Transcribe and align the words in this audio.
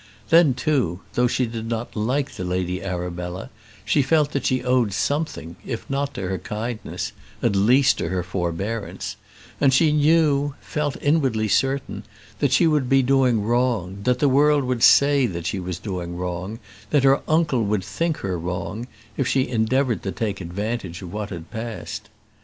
Then, 0.29 0.55
too, 0.55 1.01
though 1.13 1.27
she 1.27 1.45
did 1.45 1.67
not 1.69 1.95
like 1.95 2.31
the 2.31 2.43
Lady 2.43 2.81
Arabella, 2.81 3.51
she 3.85 4.01
felt 4.01 4.31
that 4.31 4.47
she 4.47 4.63
owed 4.63 4.93
something, 4.93 5.57
if 5.63 5.87
not 5.91 6.15
to 6.15 6.27
her 6.27 6.39
kindness, 6.39 7.11
at 7.43 7.55
least 7.55 7.99
to 7.99 8.09
her 8.09 8.23
forbearance; 8.23 9.15
and 9.59 9.71
she 9.71 9.91
knew, 9.91 10.55
felt 10.59 10.97
inwardly 11.03 11.47
certain, 11.47 12.01
that 12.39 12.51
she 12.51 12.65
would 12.65 12.89
be 12.89 13.03
doing 13.03 13.43
wrong, 13.43 13.99
that 14.05 14.17
the 14.17 14.27
world 14.27 14.63
would 14.63 14.81
say 14.81 15.29
she 15.43 15.59
was 15.59 15.77
doing 15.77 16.17
wrong, 16.17 16.57
that 16.89 17.03
her 17.03 17.21
uncle 17.27 17.63
would 17.63 17.83
think 17.83 18.17
her 18.25 18.39
wrong, 18.39 18.87
if 19.17 19.27
she 19.27 19.47
endeavoured 19.47 20.01
to 20.01 20.11
take 20.11 20.41
advantage 20.41 21.03
of 21.03 21.13
what 21.13 21.29
had 21.29 21.51
passed. 21.51 22.09